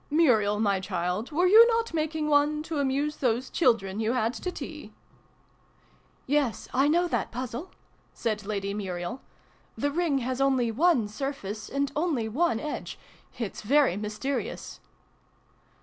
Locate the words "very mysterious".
13.61-14.79